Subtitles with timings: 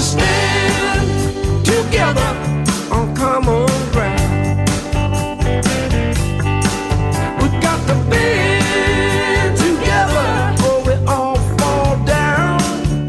[0.00, 2.20] stand together
[2.92, 4.28] on common ground.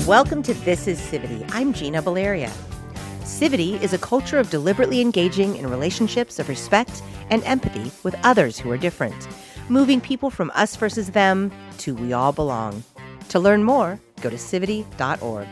[0.10, 1.47] Welcome to This is Civity.
[1.54, 2.50] I'm Gina Baleria.
[3.21, 8.58] Civity is a culture of deliberately engaging in relationships of respect and empathy with others
[8.58, 9.28] who are different,
[9.70, 12.84] moving people from us versus them to we all belong.
[13.30, 15.48] To learn more, go to civity.org.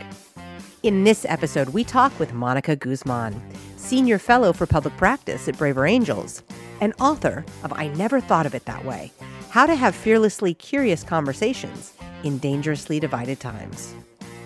[0.88, 3.42] In this episode, we talk with Monica Guzman,
[3.76, 6.42] Senior Fellow for Public Practice at Braver Angels,
[6.80, 9.12] and author of I Never Thought of It That Way
[9.50, 11.92] How to Have Fearlessly Curious Conversations
[12.24, 13.94] in Dangerously Divided Times.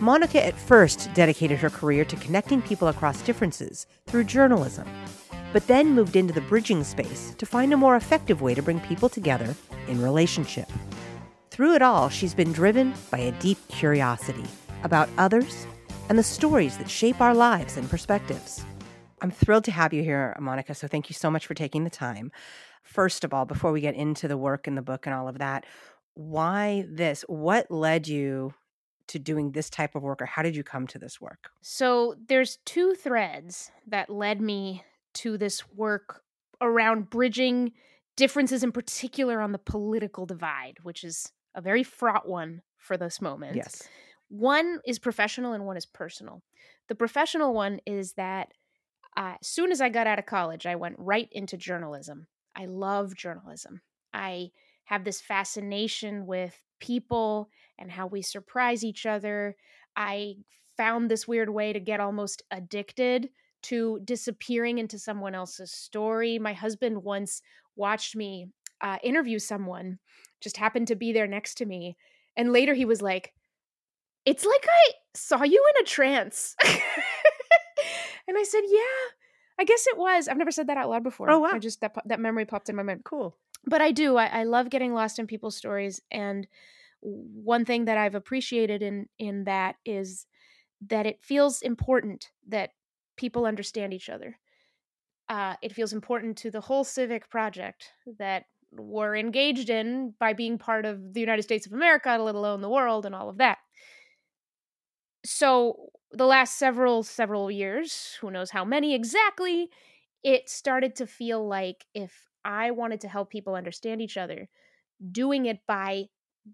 [0.01, 4.89] Monica at first dedicated her career to connecting people across differences through journalism,
[5.53, 8.81] but then moved into the bridging space to find a more effective way to bring
[8.81, 9.55] people together
[9.87, 10.69] in relationship.
[11.53, 14.47] Through it all, she's been driven by a deep curiosity
[14.83, 15.69] about others
[16.09, 18.65] and the stories that shape our lives and perspectives.
[19.21, 21.91] I'm thrilled to have you here, Monica, so thank you so much for taking the
[21.91, 22.33] time.
[22.83, 25.39] First of all, before we get into the work in the book and all of
[25.39, 25.65] that,
[26.15, 27.23] why this?
[27.29, 28.55] What led you
[29.09, 31.51] to doing this type of work or how did you come to this work?
[31.61, 36.23] So there's two threads that led me to this work
[36.61, 37.73] around bridging
[38.17, 43.21] differences in particular on the political divide, which is a very fraught one for this
[43.21, 43.57] moment.
[43.57, 43.89] Yes.
[44.33, 46.43] One is professional and one is personal.
[46.89, 48.49] The professional one is that
[49.15, 52.29] uh, as soon as I got out of college, I went right into journalism.
[52.57, 53.83] I love journalism.
[54.15, 54.49] I
[54.85, 59.55] have this fascination with people and how we surprise each other.
[59.97, 60.37] I
[60.79, 63.29] found this weird way to get almost addicted
[63.65, 66.39] to disappearing into someone else's story.
[66.39, 67.43] My husband once
[67.77, 68.49] watched me
[68.81, 69.99] uh, interview someone,
[70.41, 71.99] just happened to be there next to me.
[72.35, 73.35] And later he was like,
[74.25, 76.55] It's like I saw you in a trance.
[76.65, 78.81] and I said, Yeah,
[79.59, 80.29] I guess it was.
[80.29, 81.31] I've never said that out loud before.
[81.31, 81.51] Oh, wow.
[81.53, 83.37] I just, that, that memory popped in my mind Cool.
[83.67, 84.17] but I do.
[84.17, 86.47] I, I love getting lost in people's stories, and
[87.01, 90.27] one thing that I've appreciated in in that is
[90.89, 92.71] that it feels important that
[93.17, 94.39] people understand each other.
[95.29, 100.59] Uh, it feels important to the whole civic project that we're engaged in by being
[100.59, 103.59] part of the United States of America, let alone the world, and all of that.
[105.25, 109.71] So the last several several years, who knows how many exactly,
[110.23, 114.49] it started to feel like if I wanted to help people understand each other,
[115.11, 116.07] doing it by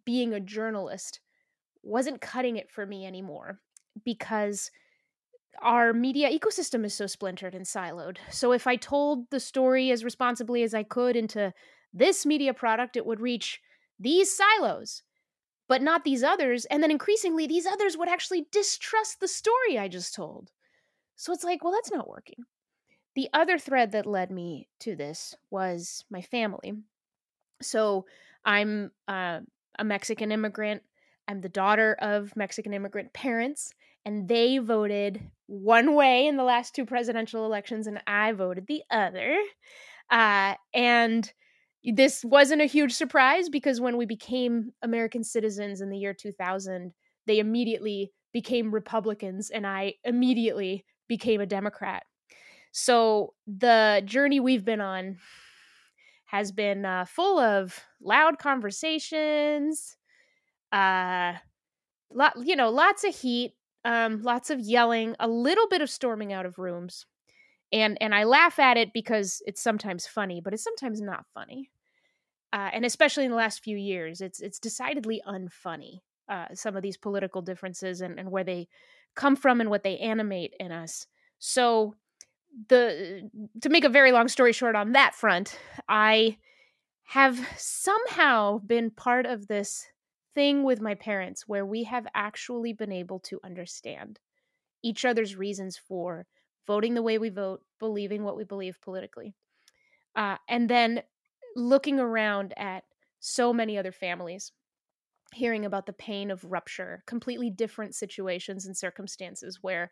[0.04, 1.20] being a journalist
[1.82, 3.60] wasn't cutting it for me anymore
[4.04, 4.70] because
[5.60, 8.18] our media ecosystem is so splintered and siloed.
[8.30, 11.52] So if I told the story as responsibly as I could into
[11.92, 13.60] this media product, it would reach
[13.98, 15.02] these silos,
[15.68, 16.64] but not these others.
[16.66, 20.50] And then increasingly, these others would actually distrust the story I just told.
[21.16, 22.44] So it's like, well, that's not working.
[23.14, 26.72] The other thread that led me to this was my family.
[27.60, 28.06] So
[28.44, 29.40] I'm uh,
[29.78, 30.82] a Mexican immigrant.
[31.26, 33.72] I'm the daughter of Mexican immigrant parents,
[34.04, 38.82] and they voted one way in the last two presidential elections, and I voted the
[38.90, 39.36] other.
[40.10, 41.30] Uh, and
[41.92, 46.92] this wasn't a huge surprise because when we became American citizens in the year 2000,
[47.26, 52.02] they immediately became Republicans, and I immediately became a Democrat.
[52.72, 55.18] So the journey we've been on
[56.26, 59.96] has been uh, full of loud conversations,
[60.72, 61.32] uh,
[62.12, 63.54] lot you know, lots of heat,
[63.84, 67.06] um, lots of yelling, a little bit of storming out of rooms,
[67.72, 71.70] and and I laugh at it because it's sometimes funny, but it's sometimes not funny,
[72.52, 76.00] uh, and especially in the last few years, it's it's decidedly unfunny.
[76.28, 78.68] Uh, some of these political differences and, and where they
[79.14, 81.06] come from and what they animate in us.
[81.38, 81.94] So
[82.68, 83.30] the
[83.62, 86.38] to make a very long story short on that front, I
[87.04, 89.86] have somehow been part of this
[90.34, 94.20] thing with my parents where we have actually been able to understand
[94.82, 96.26] each other's reasons for
[96.66, 99.34] voting the way we vote, believing what we believe politically.
[100.14, 101.02] Uh, and then
[101.58, 102.84] looking around at
[103.20, 104.52] so many other families,
[105.34, 109.90] hearing about the pain of rupture, completely different situations and circumstances where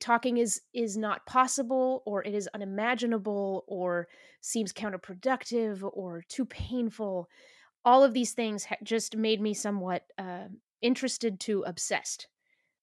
[0.00, 4.08] talking is is not possible or it is unimaginable or
[4.40, 7.28] seems counterproductive or too painful.
[7.84, 10.48] All of these things ha- just made me somewhat uh,
[10.82, 12.28] interested to obsessed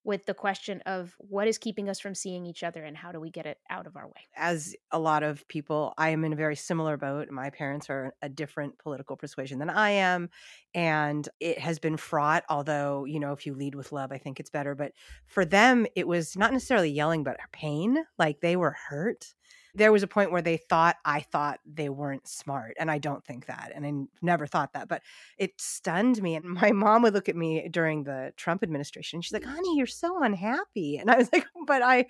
[0.04, 3.20] with the question of what is keeping us from seeing each other and how do
[3.20, 4.28] we get it out of our way.
[4.36, 7.30] As a lot of people, I am in a very similar boat.
[7.30, 10.30] My parents are a different political persuasion than I am.
[10.74, 14.40] And it has been fraught, although, you know, if you lead with love, I think
[14.40, 14.74] it's better.
[14.74, 14.94] But
[15.26, 17.98] for them, it was not necessarily yelling, but pain.
[18.18, 19.34] Like they were hurt
[19.76, 22.76] there was a point where they thought I thought they weren't smart.
[22.80, 23.72] And I don't think that.
[23.76, 24.88] And I never thought that.
[24.88, 25.02] But
[25.38, 26.36] it stunned me.
[26.36, 29.22] And my mom would look at me during the Trump administration.
[29.22, 30.98] She's like, honey, you're so unhappy.
[30.98, 32.06] And I was like, but I,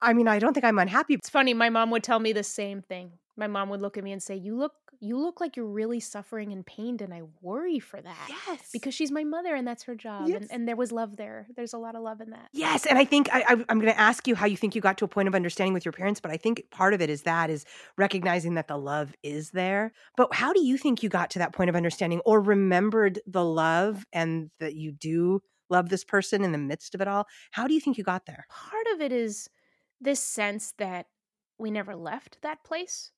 [0.00, 1.14] I mean, I don't think I'm unhappy.
[1.14, 1.54] It's funny.
[1.54, 3.12] My mom would tell me the same thing.
[3.38, 6.00] My mom would look at me and say, "You look you look like you're really
[6.00, 8.70] suffering and pained and I worry for that." Yes.
[8.72, 10.42] Because she's my mother and that's her job Yes.
[10.42, 11.46] and, and there was love there.
[11.54, 12.48] There's a lot of love in that.
[12.52, 14.80] Yes, and I think I, I, I'm going to ask you how you think you
[14.80, 17.08] got to a point of understanding with your parents, but I think part of it
[17.08, 17.64] is that is
[17.96, 19.92] recognizing that the love is there.
[20.16, 23.44] But how do you think you got to that point of understanding, or remembered the
[23.44, 27.26] love and that you do love this person in the midst of it all?
[27.52, 28.46] How do you think you got there?
[28.50, 29.48] Part of it is
[30.00, 31.06] this sense that
[31.58, 33.12] we never left that place.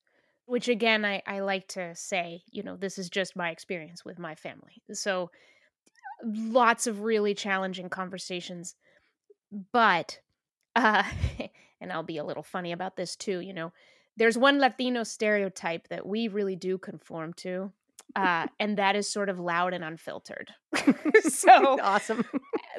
[0.50, 4.18] Which again I, I like to say, you know, this is just my experience with
[4.18, 4.82] my family.
[4.92, 5.30] So
[6.24, 8.74] lots of really challenging conversations.
[9.72, 10.18] But
[10.74, 11.04] uh
[11.80, 13.72] and I'll be a little funny about this too, you know.
[14.16, 17.72] There's one Latino stereotype that we really do conform to.
[18.16, 20.50] Uh, and that is sort of loud and unfiltered.
[21.28, 22.24] so awesome.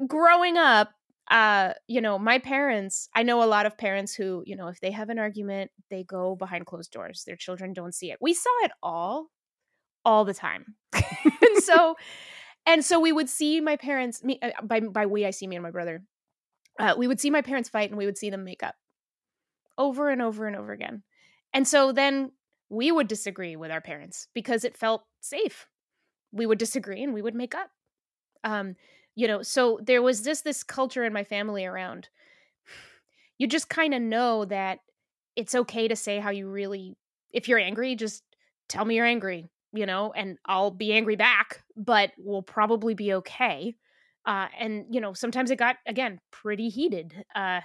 [0.08, 0.92] growing up,
[1.32, 4.82] uh, you know, my parents, I know a lot of parents who, you know, if
[4.82, 7.24] they have an argument, they go behind closed doors.
[7.26, 8.18] Their children don't see it.
[8.20, 9.28] We saw it all,
[10.04, 10.76] all the time.
[10.94, 11.04] and
[11.64, 11.96] so,
[12.66, 15.56] and so we would see my parents, me, uh, by, by we, I see me
[15.56, 16.04] and my brother.
[16.78, 18.76] Uh, we would see my parents fight and we would see them make up
[19.78, 21.02] over and over and over again.
[21.54, 22.34] And so then
[22.70, 25.68] we would disagree with our parents because it felt safe.
[26.34, 27.70] We would disagree and we would make up.
[28.44, 28.76] Um,
[29.16, 32.10] you know, so there was just this culture in my family around
[33.42, 34.82] you just kind of know that
[35.36, 36.96] it's okay to say how you really
[37.34, 38.22] if you're angry, just
[38.70, 43.14] tell me you're angry, you know, and I'll be angry back, but we'll probably be
[43.16, 43.74] okay.
[44.28, 47.16] Uh, and you know, sometimes it got again pretty heated.
[47.34, 47.62] Uh,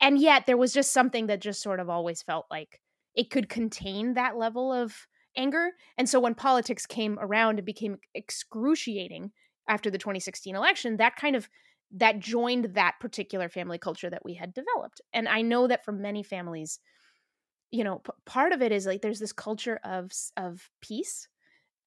[0.00, 2.80] and yet there was just something that just sort of always felt like
[3.14, 5.70] it could contain that level of anger.
[5.98, 9.30] And so when politics came around and became excruciating
[9.70, 11.48] after the 2016 election, that kind of
[11.92, 15.00] that joined that particular family culture that we had developed.
[15.12, 16.78] And I know that for many families,
[17.70, 21.28] you know, p- part of it is like there's this culture of of peace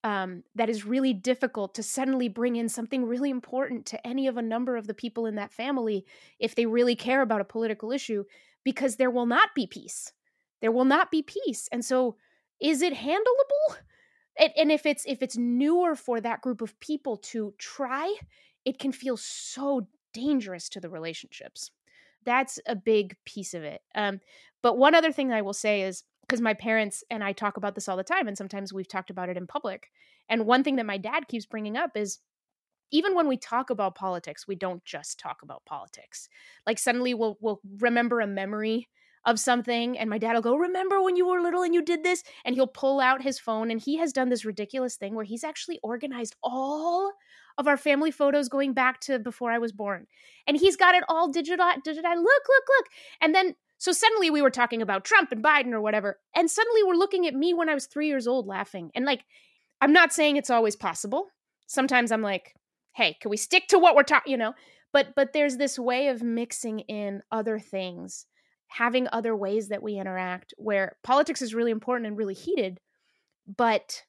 [0.04, 4.38] um, that is really difficult to suddenly bring in something really important to any of
[4.38, 6.06] a number of the people in that family
[6.40, 8.24] if they really care about a political issue,
[8.64, 10.12] because there will not be peace.
[10.62, 12.16] There will not be peace, and so
[12.62, 13.78] is it handleable?
[14.38, 18.16] And, if it's if it's newer for that group of people to try,
[18.66, 21.72] it can feel so dangerous to the relationships.
[22.26, 23.82] That's a big piece of it.
[23.96, 24.20] Um,
[24.62, 27.76] but one other thing I will say is because my parents and I talk about
[27.76, 29.90] this all the time, and sometimes we've talked about it in public.
[30.30, 32.20] And one thing that my dad keeps bringing up is
[32.92, 36.30] even when we talk about politics, we don't just talk about politics.
[36.66, 38.88] Like suddenly we'll we'll remember a memory
[39.26, 42.04] of something, and my dad will go, "Remember when you were little and you did
[42.04, 45.26] this?" And he'll pull out his phone, and he has done this ridiculous thing where
[45.26, 47.14] he's actually organized all
[47.58, 50.08] of our family photos going back to before I was born,
[50.48, 51.70] and he's got it all digital.
[51.84, 52.16] Digital.
[52.16, 52.86] Look, look, look,
[53.22, 56.84] and then so suddenly we were talking about Trump and Biden or whatever, and suddenly
[56.84, 58.92] we're looking at me when I was three years old laughing.
[58.96, 59.26] And like,
[59.82, 61.28] I'm not saying it's always possible.
[61.68, 62.56] Sometimes I'm like,
[62.94, 64.54] hey, can we stick to what we're talking, you know?
[64.94, 68.26] But but there's this way of mixing in other things,
[68.74, 72.80] having other ways that we interact where politics is really important and really heated,
[73.46, 74.04] but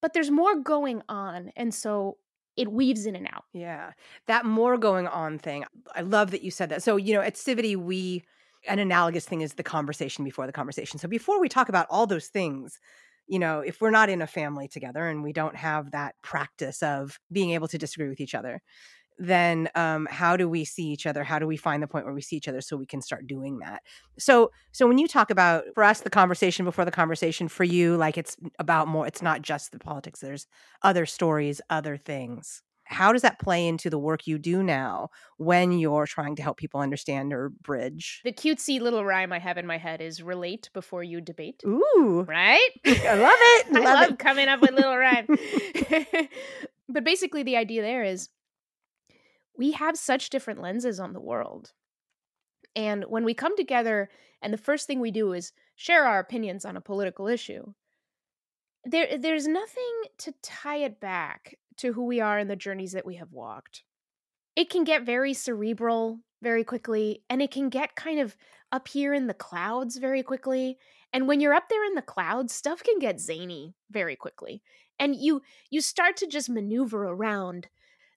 [0.00, 1.50] but there's more going on.
[1.56, 2.18] And so
[2.56, 3.44] it weaves in and out.
[3.54, 3.92] Yeah.
[4.26, 5.64] That more going on thing.
[5.94, 6.82] I love that you said that.
[6.82, 8.22] So, you know, at Civity, we,
[8.68, 10.98] an analogous thing is the conversation before the conversation.
[10.98, 12.78] So, before we talk about all those things,
[13.26, 16.82] you know, if we're not in a family together and we don't have that practice
[16.82, 18.60] of being able to disagree with each other,
[19.18, 21.22] then um, how do we see each other?
[21.24, 23.26] How do we find the point where we see each other so we can start
[23.26, 23.82] doing that?
[24.18, 27.96] So, so when you talk about for us the conversation before the conversation, for you,
[27.96, 29.06] like it's about more.
[29.06, 30.20] It's not just the politics.
[30.20, 30.46] There's
[30.82, 32.62] other stories, other things.
[32.86, 36.58] How does that play into the work you do now when you're trying to help
[36.58, 38.20] people understand or bridge?
[38.24, 41.62] The cutesy little rhyme I have in my head is relate before you debate.
[41.66, 42.60] Ooh, Right?
[42.86, 43.66] I love it.
[43.76, 44.18] I Love love it.
[44.18, 45.26] coming up with little rhyme.
[46.88, 48.28] but basically, the idea there is
[49.56, 51.72] we have such different lenses on the world.
[52.76, 54.10] And when we come together
[54.42, 57.72] and the first thing we do is share our opinions on a political issue,
[58.84, 63.06] there there's nothing to tie it back to who we are and the journeys that
[63.06, 63.82] we have walked.
[64.56, 68.36] It can get very cerebral very quickly and it can get kind of
[68.70, 70.78] up here in the clouds very quickly
[71.12, 74.62] and when you're up there in the clouds stuff can get zany very quickly
[74.98, 77.68] and you you start to just maneuver around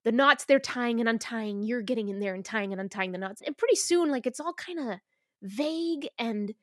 [0.07, 3.17] the knots they're tying and untying you're getting in there and tying and untying the
[3.17, 4.99] knots and pretty soon like it's all kind of
[5.41, 6.53] vague and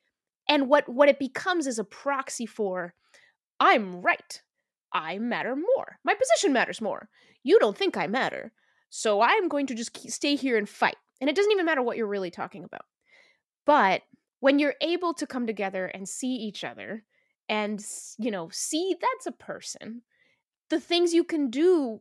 [0.48, 2.94] and what what it becomes is a proxy for
[3.60, 4.40] i'm right.
[4.94, 5.98] I matter more.
[6.04, 7.10] My position matters more.
[7.42, 8.50] You don't think i matter.
[8.88, 10.96] So i'm going to just stay here and fight.
[11.20, 12.86] And it doesn't even matter what you're really talking about.
[13.66, 14.00] But
[14.40, 17.04] when you're able to come together and see each other
[17.50, 17.84] and
[18.16, 20.00] you know see that's a person
[20.70, 22.00] the things you can do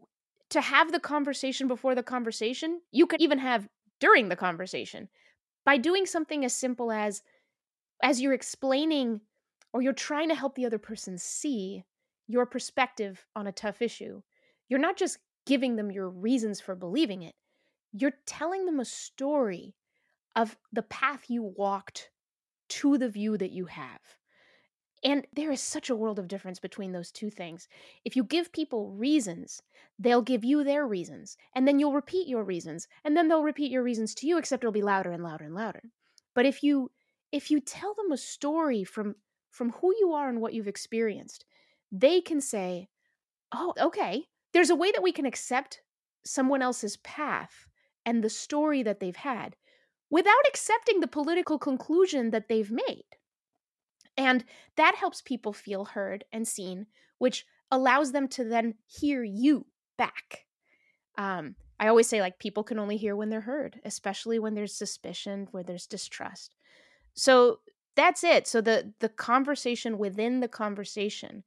[0.49, 3.67] to have the conversation before the conversation you can even have
[3.99, 5.09] during the conversation.
[5.65, 7.23] By doing something as simple as
[8.01, 9.21] as you're explaining
[9.73, 11.83] or you're trying to help the other person see
[12.27, 14.21] your perspective on a tough issue
[14.69, 17.35] you're not just giving them your reasons for believing it
[17.91, 19.75] you're telling them a story
[20.35, 22.09] of the path you walked
[22.69, 23.99] to the view that you have
[25.03, 27.67] and there is such a world of difference between those two things.
[28.05, 29.61] If you give people reasons,
[29.99, 33.71] they'll give you their reasons, and then you'll repeat your reasons, and then they'll repeat
[33.71, 35.83] your reasons to you, except it'll be louder and louder and louder.
[36.33, 36.91] But if you
[37.31, 39.15] if you tell them a story from
[39.49, 41.45] from who you are and what you've experienced,
[41.91, 42.89] they can say,
[43.51, 45.81] "Oh, okay, there's a way that we can accept
[46.25, 47.67] someone else's path
[48.05, 49.55] and the story that they've had
[50.09, 53.12] without accepting the political conclusion that they've made."
[54.17, 59.65] And that helps people feel heard and seen, which allows them to then hear you
[59.97, 60.45] back.
[61.17, 64.75] Um, I always say, like, people can only hear when they're heard, especially when there's
[64.75, 66.55] suspicion, where there's distrust.
[67.13, 67.59] So
[67.95, 68.47] that's it.
[68.47, 71.43] So the the conversation within the conversation,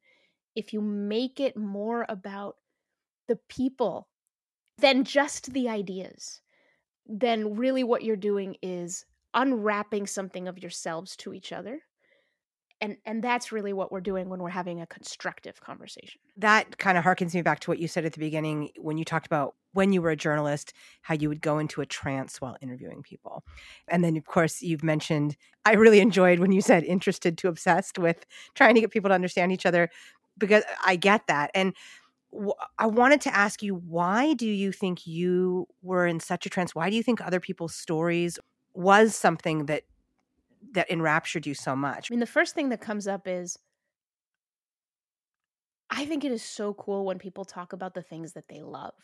[0.54, 2.56] if you make it more about
[3.28, 4.08] the people
[4.78, 6.40] than just the ideas,
[7.06, 9.04] then really what you're doing is
[9.34, 11.80] unwrapping something of yourselves to each other
[12.80, 16.20] and and that's really what we're doing when we're having a constructive conversation.
[16.36, 19.04] That kind of harkens me back to what you said at the beginning when you
[19.04, 22.56] talked about when you were a journalist how you would go into a trance while
[22.60, 23.44] interviewing people.
[23.88, 27.98] And then of course you've mentioned i really enjoyed when you said interested to obsessed
[27.98, 29.90] with trying to get people to understand each other
[30.38, 31.50] because i get that.
[31.54, 31.74] And
[32.78, 36.74] I wanted to ask you why do you think you were in such a trance?
[36.74, 38.38] Why do you think other people's stories
[38.74, 39.84] was something that
[40.72, 42.10] that enraptured you so much?
[42.10, 43.58] I mean, the first thing that comes up is
[45.90, 48.94] I think it is so cool when people talk about the things that they love.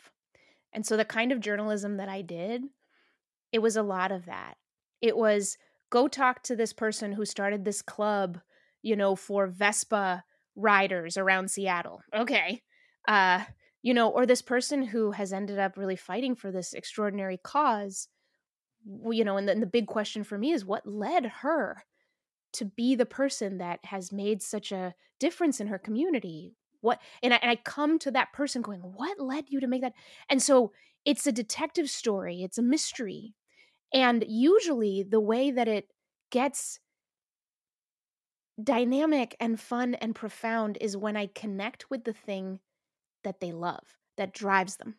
[0.73, 2.63] And so the kind of journalism that I did,
[3.53, 4.55] it was a lot of that.
[5.01, 5.57] It was
[5.91, 8.41] go talk to this person who started this club,
[8.83, 10.25] you know, for Vespa
[10.57, 12.01] riders around Seattle.
[12.15, 12.63] Okay.
[13.07, 13.45] Uh,
[13.83, 18.09] you know, or this person who has ended up really fighting for this extraordinary cause
[18.85, 21.85] you know, and the, the big question for me is what led her
[22.55, 26.55] to be the person that has made such a difference in her community?
[26.81, 29.83] What and I, and I come to that person going, what led you to make
[29.83, 29.95] that?
[30.29, 30.73] And so
[31.05, 33.35] it's a detective story, it's a mystery.
[33.95, 35.89] And usually the way that it
[36.31, 36.81] gets
[38.63, 42.61] dynamic and fun and profound is when I connect with the thing
[43.25, 44.97] that they love, that drives them.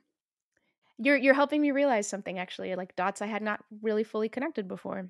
[1.00, 4.30] You're you're helping me realize something actually, uh, like dots I had not really fully
[4.30, 5.10] connected before.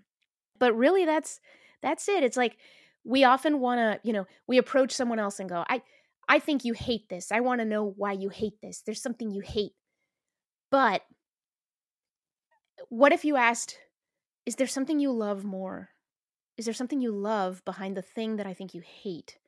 [0.60, 1.40] But really that's
[1.82, 2.24] that's it.
[2.24, 2.58] It's like
[3.06, 5.82] we often want to, you know, we approach someone else and go, "I
[6.30, 7.32] I think you hate this.
[7.32, 8.82] I want to know why you hate this.
[8.82, 9.74] There's something you hate."
[10.72, 11.04] But
[12.90, 13.80] what if you asked,
[14.46, 15.92] "Is there something you love more?
[16.58, 19.40] Is there something you love behind the thing that I think you hate?"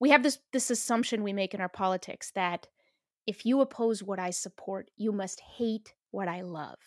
[0.00, 2.68] We have this this assumption we make in our politics that
[3.26, 6.78] if you oppose what I support, you must hate what I love.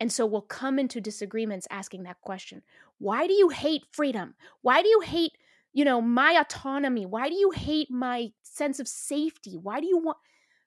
[0.00, 2.62] And so we'll come into disagreements asking that question
[2.98, 4.34] Why do you hate freedom?
[4.62, 5.32] Why do you hate,
[5.72, 7.06] you know, my autonomy?
[7.06, 9.56] Why do you hate my sense of safety?
[9.56, 10.18] Why do you want.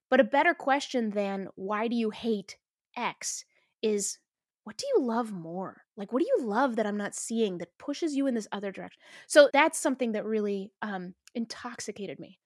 [0.10, 2.58] But a better question than why do you hate
[2.96, 3.44] X
[3.82, 4.20] is
[4.63, 5.84] what do you love more?
[5.98, 8.72] Like, what do you love that I'm not seeing that pushes you in this other
[8.72, 9.00] direction?
[9.27, 12.39] So that's something that really um, intoxicated me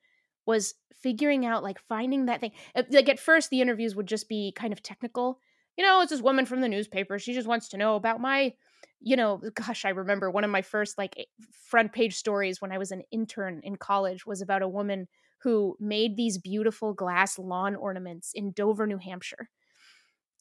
[0.49, 2.51] was figuring out like finding that thing.
[2.75, 5.39] Uh, like at first, the interviews would just be kind of technical.
[5.77, 7.19] You know, it's this woman from the newspaper.
[7.19, 8.53] She just wants to know about my,
[8.99, 12.79] you know, gosh, I remember one of my first like front page stories when I
[12.79, 15.07] was an intern in college was about a woman
[15.43, 19.49] who made these beautiful glass lawn ornaments in Dover, New Hampshire.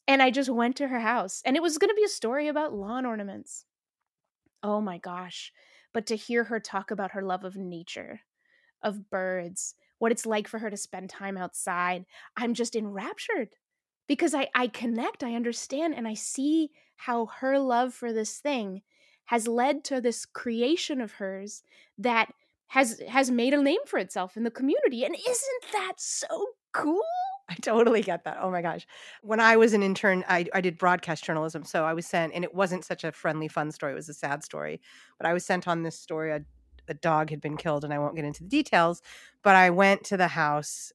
[0.07, 2.47] And I just went to her house and it was going to be a story
[2.47, 3.63] about lawn ornaments.
[4.63, 5.53] Oh my gosh.
[5.93, 8.21] But to hear her talk about her love of nature,
[8.81, 12.05] of birds, what it's like for her to spend time outside.
[12.35, 13.49] I'm just enraptured
[14.07, 18.81] because I I connect, I understand and I see how her love for this thing
[19.25, 21.61] has led to this creation of hers
[21.97, 22.33] that
[22.67, 25.03] has has made a name for itself in the community.
[25.03, 27.01] And isn't that so cool?
[27.49, 28.37] I totally get that.
[28.41, 28.85] Oh my gosh.
[29.21, 31.63] When I was an intern, I, I did broadcast journalism.
[31.63, 33.93] So I was sent, and it wasn't such a friendly, fun story.
[33.93, 34.81] It was a sad story.
[35.17, 36.31] But I was sent on this story.
[36.31, 36.41] A,
[36.89, 39.01] a dog had been killed, and I won't get into the details.
[39.43, 40.91] But I went to the house,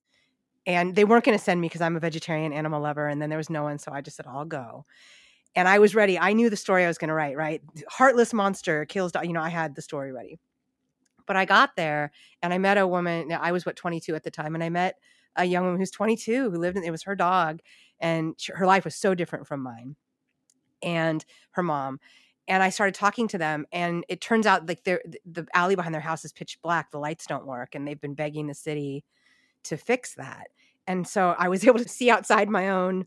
[0.67, 3.09] and they weren't going to send me because I'm a vegetarian animal lover.
[3.09, 3.79] And then there was no one.
[3.79, 4.87] So I just said, I'll go.
[5.57, 6.19] And I was ready.
[6.19, 7.63] I knew the story I was going to write, right?
[7.89, 9.27] Heartless monster kills dog.
[9.27, 10.39] You know, I had the story ready.
[11.27, 12.11] But I got there
[12.43, 13.33] and I met a woman.
[13.33, 14.55] I was, what, 22 at the time.
[14.55, 14.97] And I met
[15.37, 17.61] a young woman who's 22 who lived in it was her dog
[18.01, 19.97] and she, her life was so different from mine
[20.83, 21.99] and her mom
[22.49, 25.95] and i started talking to them and it turns out like the the alley behind
[25.95, 29.05] their house is pitch black the lights don't work and they've been begging the city
[29.65, 30.49] to fix that.
[30.87, 33.07] And so i was able to see outside my own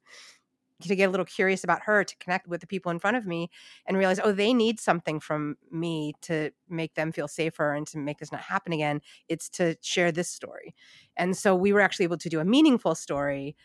[0.82, 3.26] to get a little curious about her to connect with the people in front of
[3.26, 3.50] me
[3.88, 7.98] and realize oh they need something from me to make them feel safer and to
[7.98, 9.02] make this not happen again.
[9.28, 10.76] It's to share this story.
[11.16, 13.56] And so we were actually able to do a meaningful story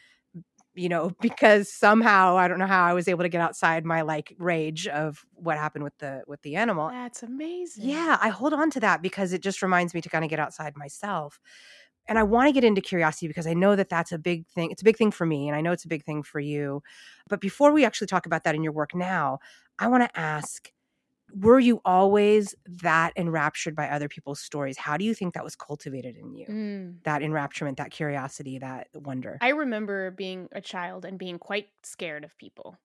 [0.75, 4.02] you know because somehow i don't know how i was able to get outside my
[4.02, 7.88] like rage of what happened with the with the animal That's amazing.
[7.88, 10.41] yeah i hold on to that because it just reminds me to kind of get
[10.41, 11.41] outside myself
[12.09, 14.71] and I want to get into curiosity because I know that that's a big thing.
[14.71, 16.83] It's a big thing for me, and I know it's a big thing for you.
[17.29, 19.38] But before we actually talk about that in your work now,
[19.79, 20.71] I want to ask
[21.35, 24.77] were you always that enraptured by other people's stories?
[24.77, 26.47] How do you think that was cultivated in you?
[26.47, 27.03] Mm.
[27.05, 29.39] That enrapturement, that curiosity, that wonder?
[29.41, 32.79] I remember being a child and being quite scared of people.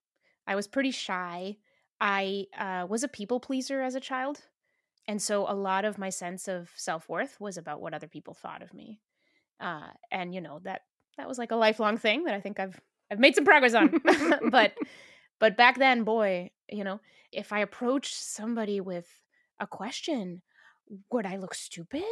[0.46, 1.58] I was pretty shy.
[2.00, 4.42] I uh, was a people pleaser as a child.
[5.08, 8.34] And so a lot of my sense of self worth was about what other people
[8.34, 9.00] thought of me.
[9.60, 10.82] Uh, and you know that
[11.18, 14.02] that was like a lifelong thing that I think I've I've made some progress on.
[14.52, 14.74] but
[15.40, 17.00] but back then, boy, you know,
[17.32, 19.08] if I approached somebody with
[19.60, 20.42] a question,
[21.12, 22.04] would I look stupid?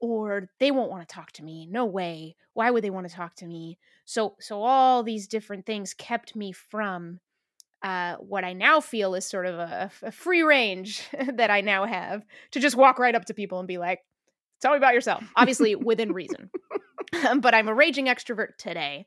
[0.00, 1.66] Or they won't want to talk to me.
[1.66, 2.36] No way.
[2.52, 3.78] Why would they want to talk to me?
[4.04, 7.20] So so all these different things kept me from
[7.82, 11.84] uh, what I now feel is sort of a, a free range that I now
[11.84, 14.00] have to just walk right up to people and be like,
[14.60, 15.24] tell me about yourself.
[15.36, 16.50] Obviously, within reason.
[17.40, 19.06] but I'm a raging extrovert today.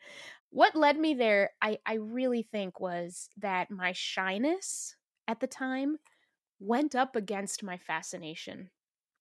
[0.52, 4.96] What led me there, I, I really think, was that my shyness
[5.28, 5.98] at the time
[6.60, 8.72] went up against my fascination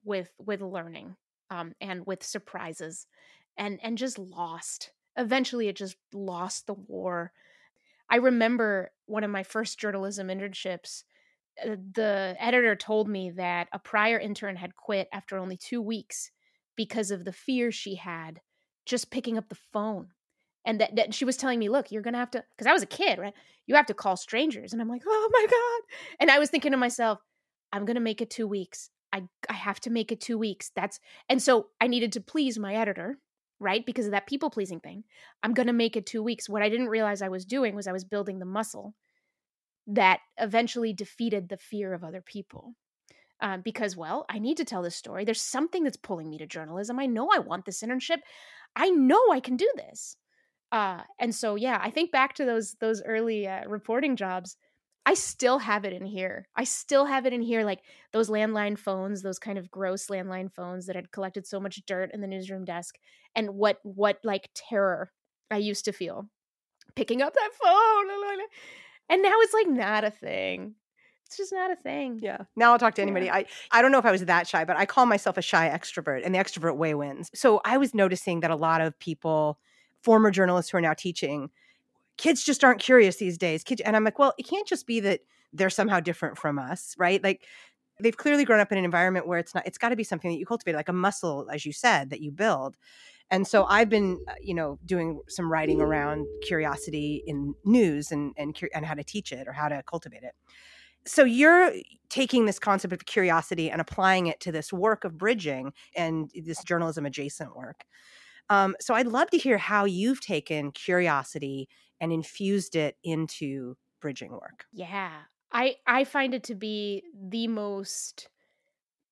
[0.05, 1.17] with with learning
[1.51, 3.07] um, and with surprises
[3.57, 7.33] and and just lost eventually it just lost the war
[8.11, 11.05] I remember one of my first journalism internships.
[11.65, 16.31] uh, The editor told me that a prior intern had quit after only two weeks
[16.77, 18.43] because of the fear she had
[18.87, 20.13] just picking up the phone.
[20.65, 22.83] And that, that she was telling me, look, you're to have to, because I was
[22.83, 23.35] a kid, right?
[23.67, 24.73] You have to call strangers.
[24.73, 25.97] And I'm like, oh my God.
[26.21, 27.19] And I was thinking to myself,
[27.73, 28.91] I'm to make it two weeks.
[29.13, 30.71] I, I have to make it two weeks.
[30.77, 33.19] That's, and so I needed to please my editor
[33.61, 33.85] right?
[33.85, 35.05] Because of that people pleasing thing.
[35.43, 36.49] I'm to make it two weeks.
[36.49, 38.95] What I didn't realize I was doing was I was building the muscle
[39.87, 42.75] that eventually defeated the fear of other people.
[43.43, 45.25] Um, because, well, I need to tell this story.
[45.25, 46.99] There's something that's pulling me to journalism.
[46.99, 48.19] I know I want this internship.
[48.77, 50.17] I know I can do this.
[50.73, 54.57] Uh, and so, yeah, I think back to those those early uh, reporting jobs.
[55.07, 56.47] I still have it in here.
[56.55, 57.81] I still have it in here, like
[58.13, 62.11] those landline phones, those kind of gross landline phones that had collected so much dirt
[62.13, 62.97] in the newsroom desk,
[63.35, 65.11] and what what like terror
[65.51, 66.29] I used to feel
[66.95, 68.47] picking up that phone.
[69.09, 70.75] And now it's like not a thing.
[71.27, 72.19] It's just not a thing.
[72.23, 72.43] Yeah.
[72.57, 73.31] Now I'll talk to anybody.
[73.31, 75.69] I, I don't know if I was that shy, but I call myself a shy
[75.69, 77.31] extrovert, and the extrovert way wins.
[77.35, 79.59] So I was noticing that a lot of people,
[80.03, 81.51] former journalists who are now teaching,
[82.17, 83.65] kids just aren't curious these days.
[83.65, 85.21] Kids, and I'm like, well, it can't just be that
[85.53, 87.23] they're somehow different from us, right?
[87.23, 87.47] Like
[88.01, 89.67] they've clearly grown up in an environment where it's not.
[89.67, 92.21] It's got to be something that you cultivate, like a muscle, as you said, that
[92.21, 92.77] you build.
[93.31, 98.33] And so I've been, uh, you know, doing some writing around curiosity in news and
[98.37, 100.35] and and how to teach it or how to cultivate it.
[101.07, 101.73] So you're
[102.11, 106.63] taking this concept of curiosity and applying it to this work of bridging and this
[106.65, 107.85] journalism adjacent work.
[108.51, 111.69] Um, so I'd love to hear how you've taken curiosity
[112.01, 114.67] and infused it into bridging work.
[114.73, 115.25] Yeah.
[115.53, 118.29] I I find it to be the most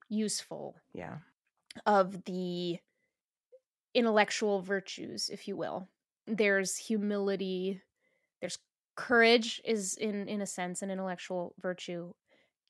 [0.08, 1.20] useful Yeah.
[1.86, 2.78] of the
[3.94, 5.88] intellectual virtues, if you will.
[6.26, 7.82] There's humility,
[8.40, 8.58] there's
[8.96, 12.14] courage is in in a sense an intellectual virtue.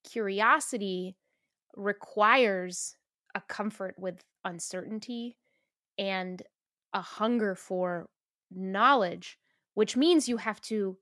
[0.04, 1.16] Curiosity
[1.76, 2.96] requires
[3.34, 5.38] a comfort with uncertainty
[5.98, 6.42] and
[6.98, 8.08] a hunger for
[8.50, 9.38] knowledge
[9.78, 10.96] which means you have to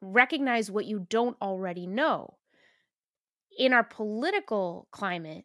[0.00, 2.36] recognize what you don't already know.
[3.58, 5.44] In our political climate,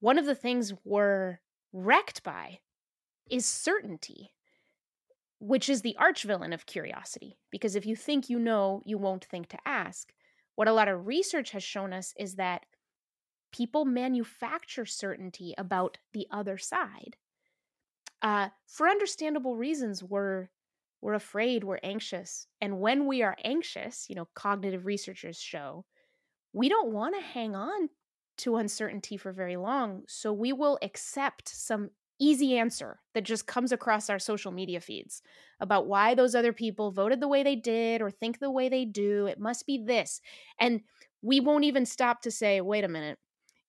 [0.00, 1.38] one of the things we're
[1.72, 2.58] wrecked by
[3.30, 4.34] is certainty,
[5.40, 7.38] which is the arch villain of curiosity.
[7.50, 10.12] Because if you think you know, you won't think to ask.
[10.56, 12.66] What a lot of research has shown us is that
[13.50, 17.16] people manufacture certainty about the other side.
[18.26, 20.48] Uh, for understandable reasons, we're
[21.00, 22.48] we're afraid, we're anxious.
[22.60, 25.84] And when we are anxious, you know, cognitive researchers show,
[26.52, 27.88] we don't want to hang on
[28.38, 30.02] to uncertainty for very long.
[30.08, 35.22] So we will accept some easy answer that just comes across our social media feeds
[35.60, 38.84] about why those other people voted the way they did or think the way they
[38.86, 39.26] do.
[39.26, 40.20] It must be this.
[40.58, 40.80] And
[41.22, 43.20] we won't even stop to say, wait a minute,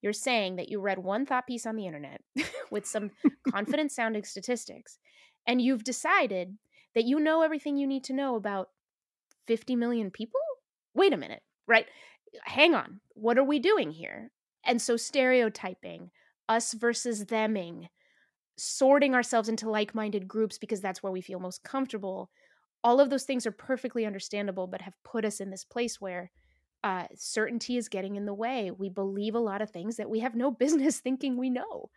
[0.01, 2.21] you're saying that you read one thought piece on the internet
[2.71, 3.11] with some
[3.51, 4.99] confident sounding statistics,
[5.45, 6.57] and you've decided
[6.95, 8.69] that you know everything you need to know about
[9.47, 10.39] 50 million people?
[10.93, 11.85] Wait a minute, right?
[12.43, 12.99] Hang on.
[13.13, 14.31] What are we doing here?
[14.65, 16.11] And so stereotyping,
[16.49, 17.87] us versus theming,
[18.57, 22.29] sorting ourselves into like minded groups because that's where we feel most comfortable.
[22.83, 26.31] All of those things are perfectly understandable, but have put us in this place where
[26.83, 28.71] uh, certainty is getting in the way.
[28.71, 31.89] We believe a lot of things that we have no business thinking we know.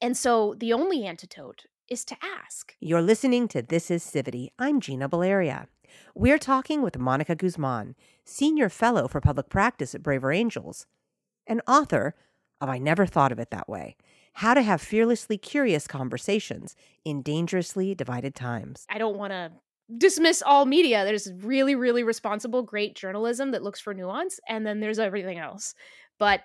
[0.00, 2.74] And so the only antidote is to ask.
[2.80, 4.48] You're listening to This is Civity.
[4.58, 5.66] I'm Gina Baleria.
[6.14, 10.86] We're talking with Monica Guzman, Senior Fellow for Public Practice at Braver Angels,
[11.46, 12.14] and author
[12.60, 13.96] of I Never Thought of It That Way
[14.34, 18.86] How to Have Fearlessly Curious Conversations in Dangerously Divided Times.
[18.88, 19.52] I don't want to
[19.98, 21.04] dismiss all media.
[21.04, 25.74] There's really, really responsible, great journalism that looks for nuance, and then there's everything else.
[26.18, 26.40] But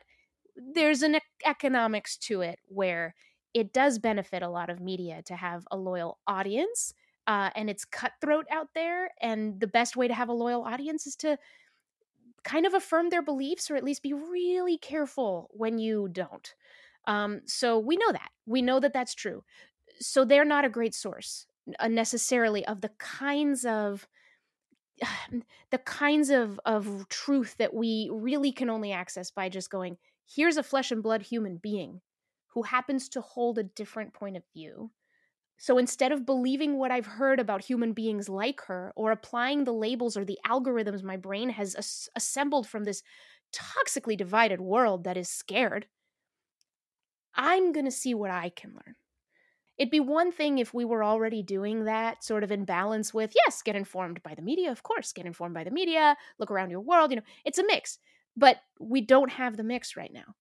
[0.56, 3.16] there's an economics to it where
[3.54, 6.94] it does benefit a lot of media to have a loyal audience.
[7.28, 9.12] Uh, and it's cutthroat out there.
[9.22, 11.38] And the best way to have a loyal audience is to
[12.44, 16.54] kind of affirm their beliefs or at least be really careful when you don't.
[17.06, 18.30] Um, so we know that.
[18.46, 19.44] We know that that's true.
[20.00, 21.46] So they're not a great source
[21.80, 24.08] Uh, necessarily of the kinds of
[25.72, 29.98] the kinds of of truth that we really can only access by just going
[30.36, 32.02] here's a flesh and blood human being
[32.54, 34.92] who happens to hold a different point of view
[35.62, 39.74] so instead of believing what I've heard about human beings like her or applying the
[39.74, 43.04] labels or the algorithms my brain has as- assembled from this
[43.54, 45.88] toxically divided world that is scared,
[47.36, 48.96] I'm going to see what I can learn.
[49.80, 53.34] It'd be one thing if we were already doing that, sort of in balance with,
[53.34, 56.70] yes, get informed by the media, of course, get informed by the media, look around
[56.70, 57.98] your world, you know, it's a mix.
[58.36, 60.36] But we don't have the mix right now.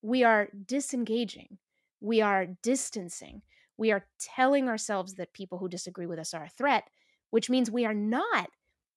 [0.00, 1.58] We are disengaging,
[2.00, 3.42] we are distancing,
[3.76, 6.84] we are telling ourselves that people who disagree with us are a threat,
[7.28, 8.48] which means we are not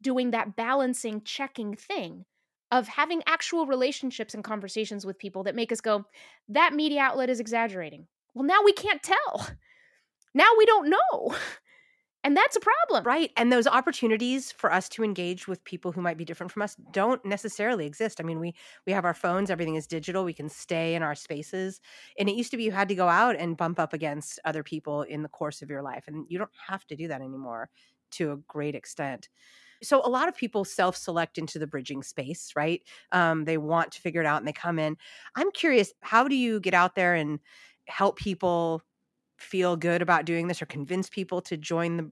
[0.01, 2.23] doing that balancing, checking thing
[2.71, 6.05] of having actual relationships and conversations with people that make us go,
[6.47, 8.07] that media outlet is exaggerating.
[8.33, 9.47] Well, now we can't tell.
[10.33, 11.35] Now we don't know.
[12.23, 13.03] And that's a problem.
[13.03, 13.31] Right.
[13.35, 16.75] And those opportunities for us to engage with people who might be different from us
[16.91, 18.19] don't necessarily exist.
[18.19, 18.53] I mean, we
[18.85, 20.23] we have our phones, everything is digital.
[20.23, 21.81] We can stay in our spaces.
[22.19, 24.61] And it used to be you had to go out and bump up against other
[24.61, 26.03] people in the course of your life.
[26.07, 27.69] And you don't have to do that anymore
[28.11, 29.29] to a great extent.
[29.83, 32.83] So a lot of people self-select into the bridging space, right?
[33.11, 34.95] Um, they want to figure it out and they come in.
[35.35, 37.39] I'm curious, how do you get out there and
[37.87, 38.83] help people
[39.41, 42.11] feel good about doing this or convince people to join the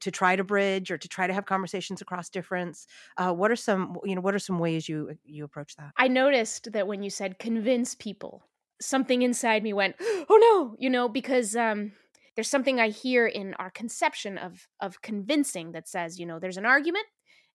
[0.00, 3.56] to try to bridge or to try to have conversations across difference uh, what are
[3.56, 5.92] some you know what are some ways you you approach that?
[5.96, 8.42] I noticed that when you said convince people
[8.80, 11.92] something inside me went oh no you know because um
[12.34, 16.56] there's something i hear in our conception of of convincing that says you know there's
[16.56, 17.06] an argument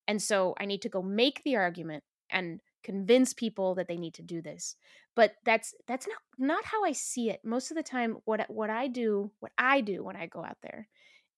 [0.07, 4.13] and so i need to go make the argument and convince people that they need
[4.13, 4.75] to do this
[5.15, 7.41] but that's that's not not how i see it.
[7.43, 10.57] Most of the time what what i do what i do when i go out
[10.61, 10.87] there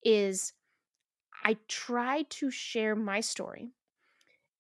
[0.04, 0.54] is
[1.44, 3.72] i try to share my story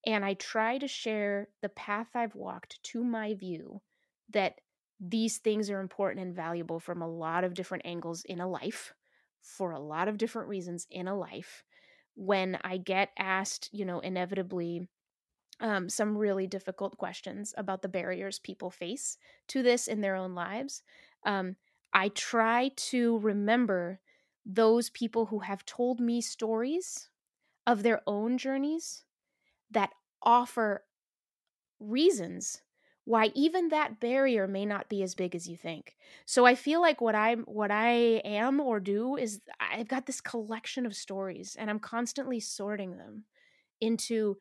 [0.05, 3.81] and i try to share the path i've walked to my view
[4.29, 4.59] that
[4.99, 8.93] these things are important and valuable from a lot of different angles in a life
[9.41, 11.63] for a lot of different reasons in a life.
[12.15, 14.87] When i get asked you know inevitably
[15.59, 20.35] um, some really difficult questions about the barriers people face to this in their own
[20.35, 20.83] lives.
[21.25, 21.55] Um,
[21.93, 23.99] I try to remember
[24.45, 27.09] those people who have told me stories
[27.65, 29.05] of their own journeys
[29.71, 30.85] that offer
[31.79, 32.61] reasons
[33.05, 35.95] why even that barrier may not be as big as you think.
[36.25, 37.91] So I feel like what I'm what I
[38.25, 43.25] am or do is I've got this collection of stories and I'm constantly sorting them
[43.79, 44.37] into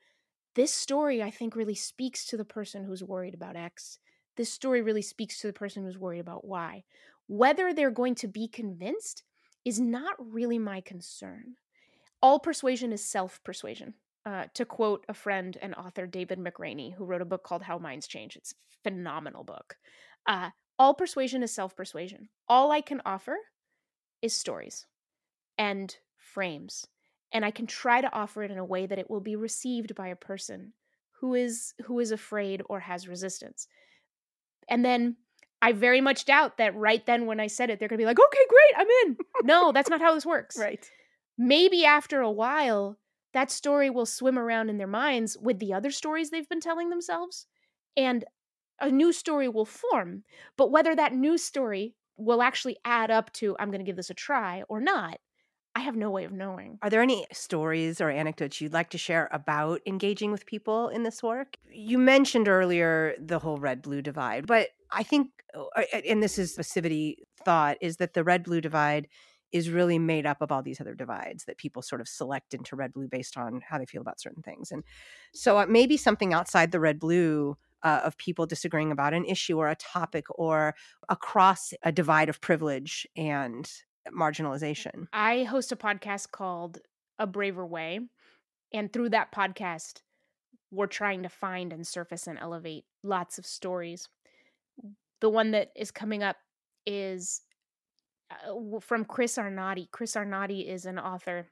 [0.55, 3.99] this story I think really speaks to the person who's worried about X.
[4.37, 6.85] This story really speaks to the person who's worried about Y.
[7.27, 9.23] Whether they're going to be convinced
[9.65, 11.55] is not really my concern.
[12.23, 13.95] All persuasion is self persuasion.
[14.27, 17.77] Uh, to quote a friend and author, David McRaney, who wrote a book called How
[17.77, 18.37] Minds Change.
[18.37, 19.77] It's a phenomenal book.
[20.27, 22.31] Uh, all persuasion is self persuasion.
[22.49, 23.37] All I can offer
[24.23, 24.87] is stories
[25.59, 26.87] and frames.
[27.35, 29.95] And I can try to offer it in a way that it will be received
[29.95, 30.73] by a person
[31.21, 33.67] who is who is afraid or has resistance.
[34.69, 35.17] And then
[35.61, 38.21] I very much doubt that right then when I said it, they're gonna be like,
[38.21, 39.17] okay, great, I'm in.
[39.43, 40.57] no, that's not how this works.
[40.57, 40.89] Right.
[41.37, 42.99] Maybe after a while,
[43.35, 46.89] that story will swim around in their minds with the other stories they've been telling
[46.89, 47.47] themselves
[47.97, 48.25] and
[48.81, 50.25] a new story will form
[50.57, 54.11] but whether that new story will actually add up to i'm going to give this
[54.11, 55.19] a try or not
[55.75, 58.99] i have no way of knowing Are there any stories or anecdotes you'd like to
[58.99, 61.57] share about engaging with people in this work?
[61.71, 66.53] You mentioned earlier the whole red blue divide, but I think, uh, and this is
[66.53, 69.09] passivity thought, is that the red blue divide
[69.53, 72.75] is really made up of all these other divides that people sort of select into
[72.75, 74.73] red blue based on how they feel about certain things.
[74.73, 74.83] And
[75.33, 79.59] so uh, maybe something outside the red blue uh, of people disagreeing about an issue
[79.59, 80.75] or a topic or
[81.09, 83.71] across a divide of privilege and
[84.13, 85.07] marginalization.
[85.13, 86.79] i host a podcast called
[87.19, 88.01] a braver way
[88.73, 90.03] and through that podcast
[90.71, 94.09] we're trying to find and surface and elevate lots of stories
[95.21, 96.37] the one that is coming up
[96.87, 97.43] is
[98.31, 99.89] uh, from Chris Arnade.
[99.91, 101.49] Chris Arnade is an author.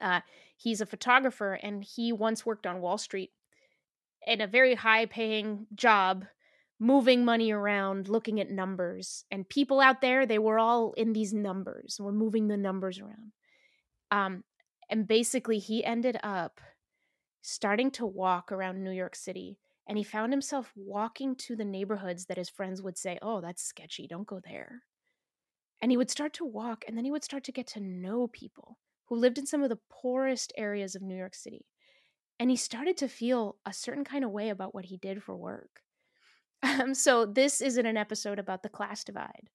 [0.00, 0.20] Uh,
[0.56, 3.30] he's a photographer and he once worked on Wall Street
[4.26, 6.24] in a very high paying job,
[6.84, 9.24] moving money around, looking at numbers.
[9.30, 13.32] And people out there, they were all in these numbers, We're moving the numbers around.
[14.10, 14.44] Um,
[14.90, 16.60] and basically, he ended up
[17.42, 19.58] starting to walk around New York City.
[19.88, 23.62] And he found himself walking to the neighborhoods that his friends would say, Oh, that's
[23.62, 24.06] sketchy.
[24.06, 24.82] Don't go there.
[25.82, 28.28] And he would start to walk, and then he would start to get to know
[28.28, 31.66] people who lived in some of the poorest areas of New York City.
[32.40, 35.36] And he started to feel a certain kind of way about what he did for
[35.36, 35.83] work.
[36.64, 39.48] Um, so, this isn't an episode about the class divide.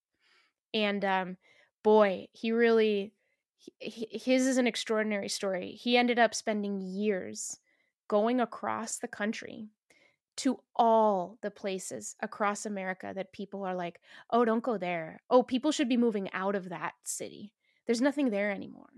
[0.73, 1.37] And um,
[1.83, 3.13] boy, he really,
[3.79, 5.71] he, his is an extraordinary story.
[5.71, 7.57] He ended up spending years
[8.07, 9.69] going across the country
[10.37, 15.21] to all the places across America that people are like, oh, don't go there.
[15.29, 17.51] Oh, people should be moving out of that city.
[17.85, 18.89] There's nothing there anymore.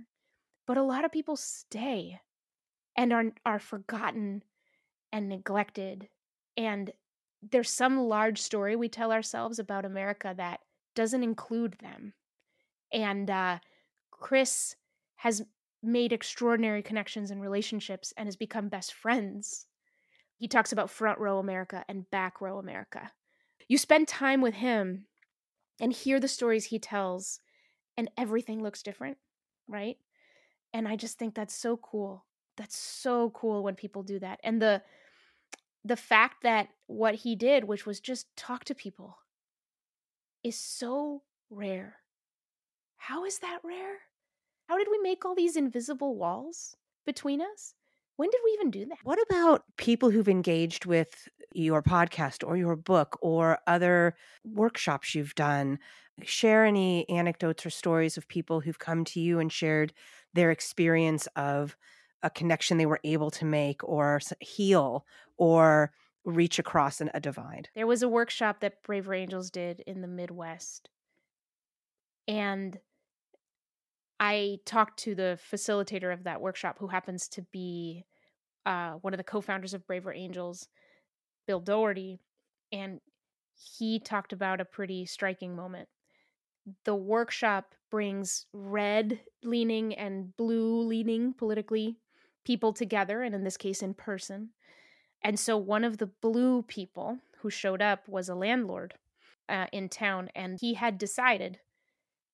[0.67, 2.19] But a lot of people stay
[2.95, 4.43] and are are forgotten
[5.12, 6.10] and neglected.
[6.58, 6.91] And
[7.41, 10.62] there's some large story we tell ourselves about America that
[10.95, 12.13] doesn't include them.
[12.93, 13.60] And uh,
[14.12, 14.75] Chris
[15.15, 15.41] has
[15.82, 19.67] made extraordinary connections and relationships and has become best friends
[20.41, 23.12] he talks about front row America and back row America.
[23.67, 25.06] You spend time with him
[25.80, 27.39] and hear the stories he tells,
[27.95, 29.17] and everything looks different,
[29.67, 29.97] right?
[30.73, 32.25] And I just think that's so cool.
[32.58, 34.39] That's so cool when people do that.
[34.43, 34.82] And the
[35.84, 39.17] the fact that what he did, which was just talk to people,
[40.44, 41.98] is so rare.
[42.98, 43.98] How is that rare?
[44.67, 47.74] How did we make all these invisible walls between us?
[48.17, 49.00] When did we even do that?
[49.04, 54.15] What about people who've engaged with your podcast or your book or other
[54.46, 55.80] workshops you've done?
[56.24, 59.94] Share any anecdotes or stories of people who've come to you and shared
[60.34, 61.76] their experience of
[62.23, 65.05] a connection they were able to make or heal
[65.38, 65.91] or
[66.23, 67.69] reach across an, a divide.
[67.75, 70.89] There was a workshop that Braver Angels did in the Midwest.
[72.27, 72.77] And
[74.19, 78.05] I talked to the facilitator of that workshop, who happens to be
[78.65, 80.67] uh, one of the co founders of Braver Angels,
[81.47, 82.19] Bill Doherty.
[82.71, 83.01] And
[83.79, 85.89] he talked about a pretty striking moment.
[86.86, 91.97] The workshop brings red leaning and blue leaning politically
[92.43, 94.49] people together, and in this case, in person.
[95.23, 98.95] And so one of the blue people who showed up was a landlord
[99.49, 101.60] uh, in town, and he had decided,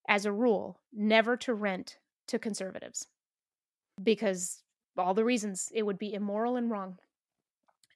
[0.08, 3.06] as a rule, never to rent to conservatives
[4.02, 4.62] because
[4.96, 6.98] all the reasons it would be immoral and wrong.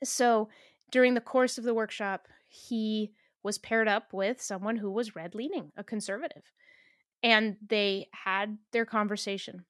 [0.04, 0.48] So
[0.90, 5.34] during the course of the workshop, he was paired up with someone who was red
[5.34, 6.42] leaning, a conservative,
[7.22, 9.64] and they had their conversation.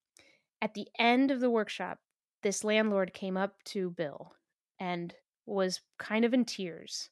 [0.60, 1.98] At the end of the workshop,
[2.42, 4.32] this landlord came up to Bill
[4.78, 5.14] and
[5.46, 7.10] was kind of in tears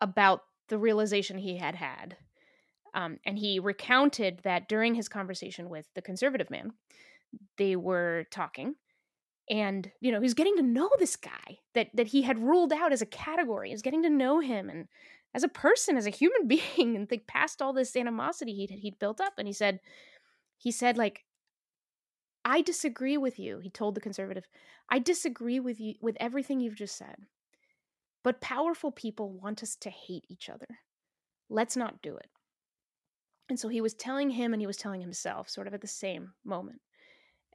[0.00, 2.16] about the realization he had had.
[2.94, 6.72] Um, and he recounted that during his conversation with the conservative man,
[7.58, 8.76] they were talking
[9.50, 12.92] and you know he's getting to know this guy that that he had ruled out
[12.92, 14.88] as a category is getting to know him and
[15.34, 18.98] as a person as a human being and think past all this animosity he'd, he'd
[18.98, 19.80] built up and he said
[20.56, 21.24] he said like
[22.44, 24.46] i disagree with you he told the conservative.
[24.88, 27.16] I disagree with you with everything you've just said.
[28.22, 30.66] But powerful people want us to hate each other.
[31.50, 32.28] Let's not do it.
[33.48, 35.86] And so he was telling him and he was telling himself sort of at the
[35.86, 36.80] same moment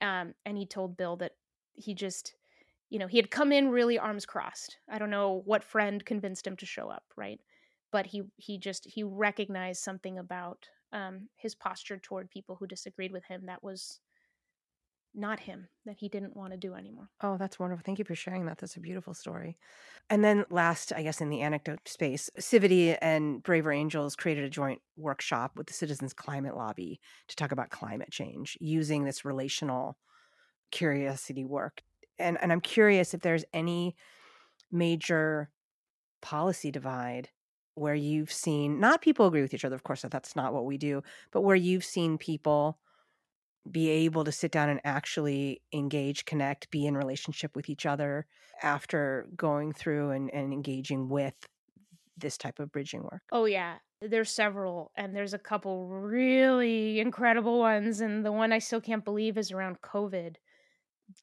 [0.02, 1.34] um, and he told bill that
[1.74, 2.36] he just
[2.90, 4.78] you know he had come in really arms crossed.
[4.90, 7.40] I don't know what friend convinced him to show up right?
[7.92, 13.12] But he he just he recognized something about um, his posture toward people who disagreed
[13.12, 14.00] with him that was
[15.14, 17.84] not him that he didn't want to do anymore Oh, that's wonderful.
[17.86, 18.60] Thank you for sharing that.
[18.60, 19.58] That's a beautiful story.
[20.10, 24.50] And then last, I guess in the anecdote space, Civity and Braver Angels created a
[24.50, 29.98] joint workshop with the Citizens Climate Lobby to talk about climate change using this relational
[30.72, 31.84] curiosity work.
[32.20, 33.96] And and I'm curious if there's any
[34.72, 35.52] major
[36.22, 37.30] policy divide
[37.76, 40.66] where you've seen not people agree with each other, of course, that that's not what
[40.66, 42.80] we do, but where you've seen people
[43.70, 48.26] be able to sit down and actually engage, connect, be in relationship with each other
[48.62, 51.36] after going through and, and engaging with
[52.18, 53.22] this type of bridging work.
[53.32, 53.76] oh yeah.
[54.02, 59.04] There's several and there's a couple really incredible ones and the one i still can't
[59.04, 60.36] believe is around covid.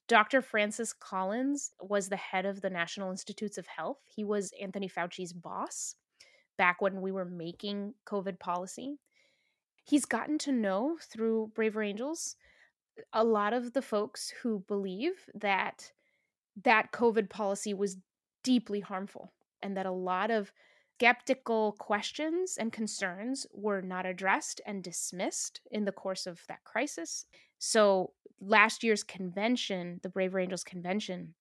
[0.09, 3.99] Dr francis collins was the head of the national institutes of health.
[4.15, 5.95] He was anthony fauci's boss
[6.59, 8.99] back when we were making covid policy
[9.87, 12.37] he's gotten to know through braver angels
[13.13, 15.93] a lot of the folks who believe that
[16.63, 17.99] that covid policy was
[18.43, 20.53] deeply harmful and that a lot of
[20.99, 27.27] skeptical questions and concerns were not addressed and dismissed in the course of that crisis.
[27.59, 31.35] So last year's convention the braver angels convention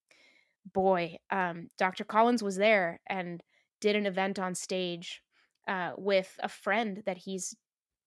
[0.74, 3.44] boy um, dr collins was there and
[3.82, 5.22] did an event on stage
[5.68, 7.56] uh, with a friend that he's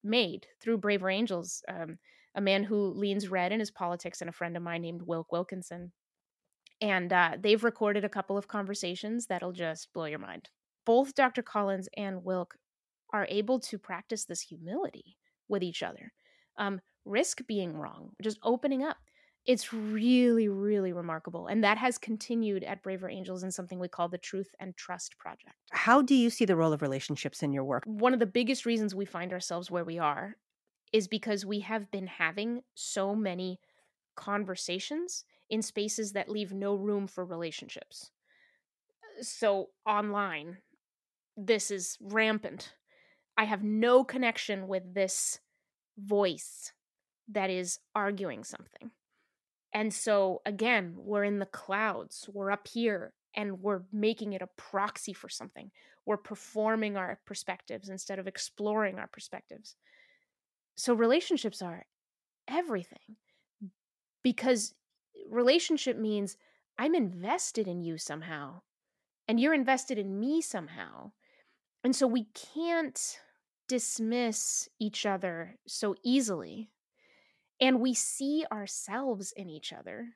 [0.08, 1.98] made through braver angels um,
[2.34, 5.32] a man who leans red in his politics and a friend of mine named wilk
[5.32, 5.92] wilkinson.
[6.80, 10.48] And uh, they've recorded a couple of conversations that'll just blow your mind.
[10.86, 12.56] Both dr collins and wilk
[13.12, 15.16] are able to practice this humility
[15.48, 16.12] with each other
[16.58, 18.98] um, risk being wrong just opening up
[19.48, 24.08] it's really really remarkable and that has continued at braver angels in something we call
[24.08, 27.64] the truth and trust project How do you see the role of relationships in your
[27.64, 27.82] work?
[27.86, 30.36] one of the biggest reasons we find ourselves where we are
[30.92, 33.58] is because we have been having so many
[34.16, 38.10] conversations in spaces that leave no room for relationships.
[39.18, 40.58] Uh, so, online,
[41.36, 42.74] this is rampant.
[43.36, 45.38] I have no connection with this
[45.96, 46.72] voice
[47.28, 48.90] that is arguing something.
[49.74, 54.48] And so, again, we're in the clouds, we're up here, and we're making it a
[54.56, 55.70] proxy for something.
[56.06, 59.76] We're performing our perspectives instead of exploring our perspectives.
[60.76, 61.84] So, relationships are
[62.48, 63.16] everything
[64.22, 64.74] because
[65.28, 66.36] relationship means
[66.78, 68.62] I'm invested in you somehow,
[69.26, 71.12] and you're invested in me somehow.
[71.84, 73.18] And so, we can't
[73.68, 76.70] dismiss each other so easily
[77.60, 80.08] and we see ourselves in each other.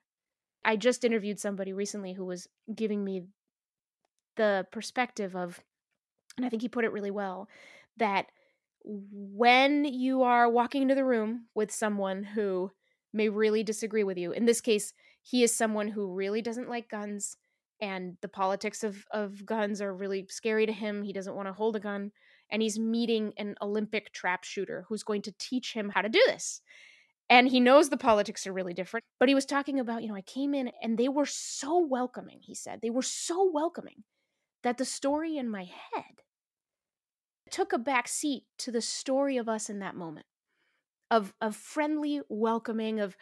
[0.65, 3.23] I just interviewed somebody recently who was giving me
[4.37, 5.61] the perspective of,
[6.37, 7.49] and I think he put it really well,
[7.97, 8.27] that
[8.85, 12.71] when you are walking into the room with someone who
[13.13, 16.89] may really disagree with you, in this case, he is someone who really doesn't like
[16.89, 17.37] guns
[17.81, 21.03] and the politics of, of guns are really scary to him.
[21.03, 22.13] He doesn't want to hold a gun.
[22.49, 26.23] And he's meeting an Olympic trap shooter who's going to teach him how to do
[26.27, 26.61] this
[27.31, 30.15] and he knows the politics are really different but he was talking about you know
[30.15, 32.81] i came in and they were so welcoming he said.
[32.81, 34.05] They were so welcoming
[34.63, 36.23] that the story in my head
[37.51, 40.27] took a back seat to the story of us in that moment
[41.11, 43.17] of of friendly welcoming of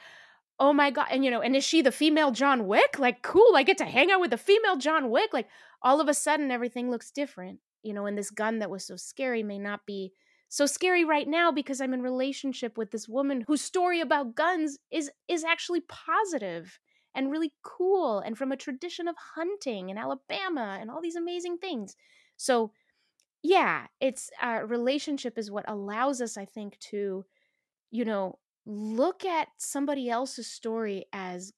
[0.59, 2.99] oh my god and you know and is she the female john wick?
[2.99, 5.49] Like cool i get to hang out with the female john wick like
[5.83, 8.97] all of a sudden everything looks different you know and this gun that was so
[8.97, 10.13] scary may not be
[10.51, 14.79] so scary right now because I'm in relationship with this woman whose story about guns
[14.91, 16.81] is is actually positive
[17.15, 21.59] and really cool and from a tradition of hunting in Alabama and all these amazing
[21.59, 21.97] things.
[22.37, 22.73] So
[23.43, 27.25] yeah, it's uh, relationship is what allows us, I think, to
[27.91, 31.53] you know look at somebody else's story as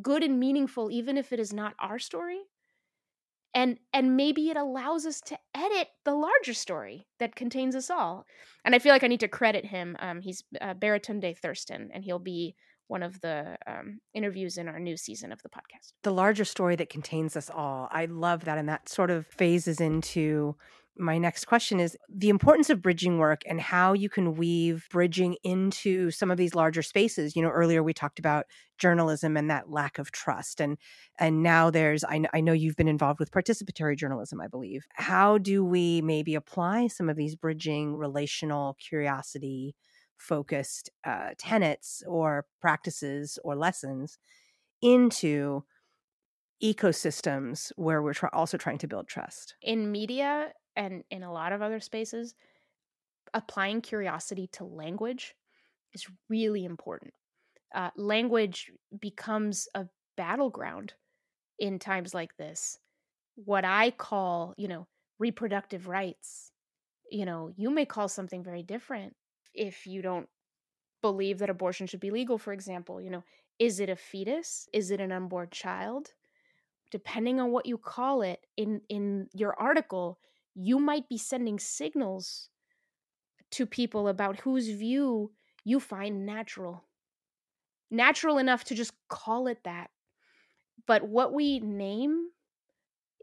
[0.00, 2.40] good and meaningful, even if it is not our story,
[3.54, 8.26] and and maybe it allows us to edit the larger story that contains us all
[8.64, 12.04] and i feel like i need to credit him um, he's uh, baratunde thurston and
[12.04, 12.54] he'll be
[12.88, 15.92] one of the um, interviews in our new season of the podcast.
[16.02, 19.80] The larger story that contains us all i love that and that sort of phases
[19.80, 20.56] into
[20.96, 25.36] my next question is the importance of bridging work and how you can weave bridging
[25.42, 27.34] into some of these larger spaces.
[27.34, 28.46] You know earlier we talked about
[28.78, 30.76] journalism and that lack of trust and
[31.18, 34.84] and now there's I, I know you've been involved with participatory journalism i believe.
[34.94, 39.74] How do we maybe apply some of these bridging relational curiosity
[40.18, 44.18] focused uh, tenets or practices or lessons
[44.80, 45.64] into
[46.62, 51.60] ecosystems where we're also trying to build trust in media and in a lot of
[51.62, 52.34] other spaces,
[53.34, 55.34] applying curiosity to language
[55.92, 57.12] is really important.
[57.74, 59.86] Uh, language becomes a
[60.16, 60.94] battleground
[61.58, 62.78] in times like this.
[63.34, 64.88] What I call, you know,
[65.18, 66.52] reproductive rights,
[67.10, 69.14] you know, you may call something very different
[69.54, 70.28] if you don't
[71.02, 73.00] believe that abortion should be legal, for example.
[73.00, 73.24] You know,
[73.58, 74.68] is it a fetus?
[74.72, 76.12] Is it an unborn child?
[76.92, 80.20] Depending on what you call it in in your article,
[80.54, 82.50] you might be sending signals
[83.52, 85.32] to people about whose view
[85.64, 86.84] you find natural.
[87.90, 89.90] Natural enough to just call it that.
[90.86, 92.28] But what we name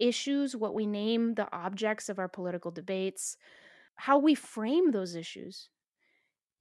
[0.01, 3.37] issues, what we name the objects of our political debates,
[3.95, 5.69] how we frame those issues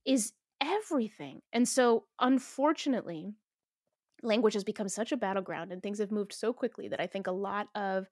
[0.04, 1.40] is everything.
[1.52, 3.34] And so, unfortunately,
[4.22, 7.26] language has become such a battleground and things have moved so quickly that I think
[7.26, 8.08] a lot of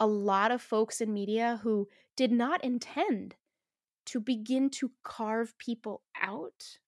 [0.00, 3.34] a lot of folks in media who did not intend
[4.06, 6.78] to begin to carve people out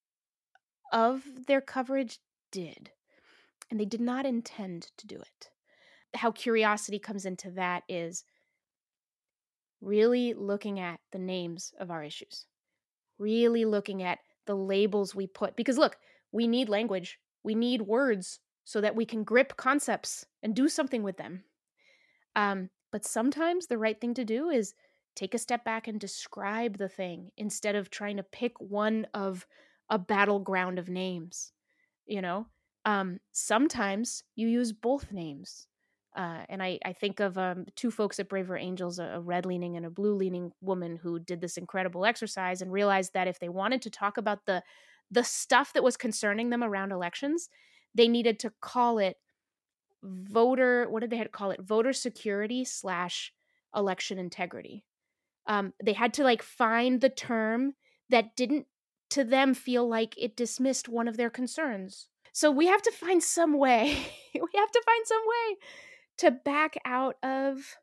[0.91, 2.19] of their coverage
[2.51, 2.91] did.
[3.69, 5.49] And they did not intend to do it.
[6.15, 8.23] How curiosity comes into that is
[9.81, 12.45] really looking at the names of our issues,
[13.17, 15.55] really looking at the labels we put.
[15.55, 15.97] Because look,
[16.31, 21.03] we need language, we need words so that we can grip concepts and do something
[21.03, 21.43] with them.
[22.35, 24.73] Um, but sometimes the right thing to do is
[25.15, 29.45] take a step back and describe the thing instead of trying to pick one of
[29.89, 31.51] a battleground of names.
[32.05, 32.47] You know,
[32.85, 35.67] um, sometimes you use both names.
[36.15, 39.45] Uh, and I, I think of um, two folks at Braver Angels, a, a red
[39.45, 43.39] leaning and a blue leaning woman who did this incredible exercise and realized that if
[43.39, 44.61] they wanted to talk about the
[45.13, 47.49] the stuff that was concerning them around elections,
[47.95, 49.17] they needed to call it
[50.03, 51.61] voter what did they had call it?
[51.61, 53.33] Voter security slash
[53.75, 54.83] election integrity.
[55.47, 57.73] Um, they had to like find the term
[58.09, 58.67] that didn't
[59.11, 62.07] to them feel like it dismissed one of their concerns.
[62.33, 63.89] So we have to find some way
[64.33, 65.57] we have to find some way
[66.19, 67.77] to back out of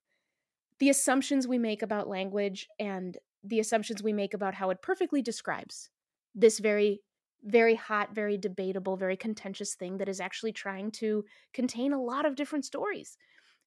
[0.78, 5.22] the assumptions we make about language and the assumptions we make about how it perfectly
[5.22, 5.90] describes
[6.34, 7.00] this very
[7.44, 12.26] very hot, very debatable, very contentious thing that is actually trying to contain a lot
[12.26, 13.16] of different stories.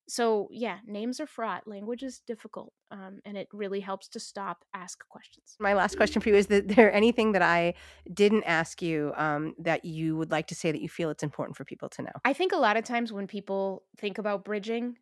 [0.07, 1.67] So, yeah, names are fraught.
[1.67, 5.55] Language is difficult, um, and it really helps to stop, ask questions.
[5.59, 7.75] My last question for you is: Is there anything that I
[8.13, 11.55] didn't ask you um, that you would like to say that you feel it's important
[11.55, 12.11] for people to know?
[12.25, 14.97] I think a lot of times when people think about bridging,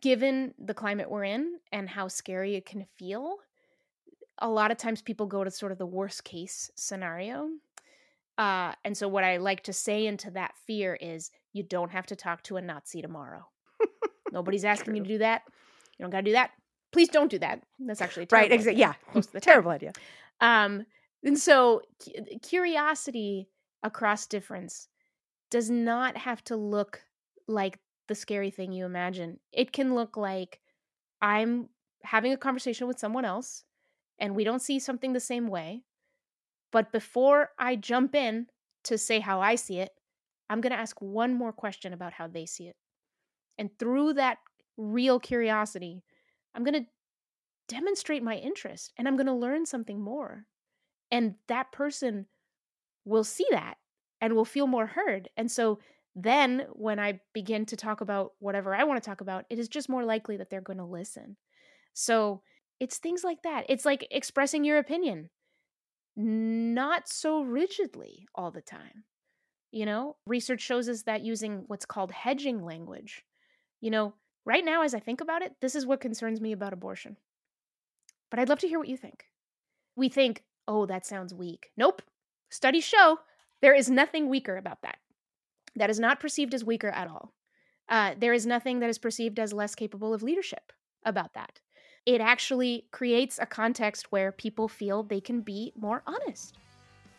[0.00, 3.36] given the climate we're in and how scary it can feel,
[4.38, 7.50] a lot of times people go to sort of the worst case scenario
[8.36, 12.06] uh, and so, what I like to say into that fear is you don't have
[12.06, 13.46] to talk to a Nazi tomorrow.
[14.32, 15.42] Nobody's asking you to do that.
[15.98, 16.50] You don't got to do that.
[16.92, 17.62] Please don't do that.
[17.78, 18.50] That's actually right.
[18.50, 18.80] Exactly.
[18.80, 18.94] Yeah.
[19.14, 19.92] Most the terrible idea.
[20.40, 20.84] Um,
[21.22, 21.82] and so,
[22.42, 23.48] curiosity
[23.82, 24.88] across difference
[25.50, 27.02] does not have to look
[27.46, 27.78] like
[28.08, 29.38] the scary thing you imagine.
[29.52, 30.60] It can look like
[31.22, 31.68] I'm
[32.02, 33.64] having a conversation with someone else
[34.18, 35.84] and we don't see something the same way
[36.74, 38.48] but before I jump in
[38.82, 39.92] to say how I see it,
[40.50, 42.74] I'm going to ask one more question about how they see it.
[43.56, 44.38] And through that
[44.76, 46.02] real curiosity,
[46.52, 46.90] I'm going to
[47.68, 50.46] demonstrate my interest and I'm going to learn something more.
[51.12, 52.26] And that person
[53.04, 53.76] will see that
[54.20, 55.28] and will feel more heard.
[55.36, 55.78] And so
[56.16, 59.68] then when I begin to talk about whatever I want to talk about, it is
[59.68, 61.36] just more likely that they're going to listen.
[61.92, 62.42] So
[62.80, 63.64] it's things like that.
[63.68, 65.30] It's like expressing your opinion
[66.16, 69.04] not so rigidly all the time.
[69.72, 73.24] You know, research shows us that using what's called hedging language,
[73.80, 76.72] you know, right now, as I think about it, this is what concerns me about
[76.72, 77.16] abortion.
[78.30, 79.24] But I'd love to hear what you think.
[79.96, 81.70] We think, oh, that sounds weak.
[81.76, 82.02] Nope.
[82.50, 83.18] Studies show
[83.62, 84.98] there is nothing weaker about that.
[85.76, 87.32] That is not perceived as weaker at all.
[87.88, 90.72] Uh, there is nothing that is perceived as less capable of leadership
[91.04, 91.60] about that.
[92.06, 96.58] It actually creates a context where people feel they can be more honest.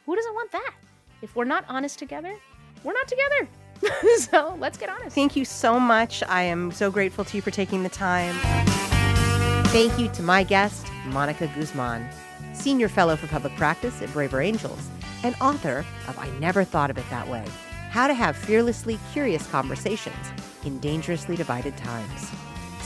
[0.06, 0.76] Who doesn't want that?
[1.24, 2.36] If we're not honest together,
[2.84, 3.48] we're not together.
[4.18, 5.16] so let's get honest.
[5.16, 6.22] Thank you so much.
[6.30, 8.36] I am so grateful to you for taking the time.
[9.70, 12.08] Thank you to my guest, Monica Guzman,
[12.54, 14.88] Senior Fellow for Public Practice at Braver Angels,
[15.24, 17.44] and author of I Never Thought of It That Way
[17.90, 20.16] How to Have Fearlessly Curious Conversations
[20.64, 22.32] in Dangerously Divided Times.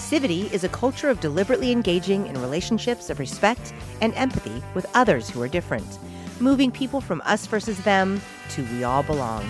[0.09, 5.29] Inclusivity is a culture of deliberately engaging in relationships of respect and empathy with others
[5.29, 5.99] who are different,
[6.39, 9.45] moving people from us versus them to we all belong.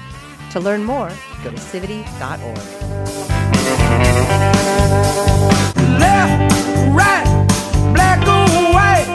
[0.52, 1.08] To learn more,
[1.46, 2.58] go to civity.org.
[5.98, 6.54] Left,
[6.92, 7.48] right,
[7.94, 9.08] black or white,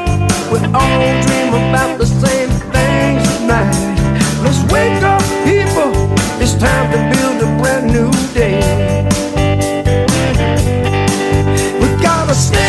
[0.51, 3.75] we all dream about the same things tonight.
[4.43, 5.93] Let's wake up, people,
[6.41, 9.14] it's time to build a brand new day.
[12.35, 12.55] Snake.
[12.57, 12.64] stay.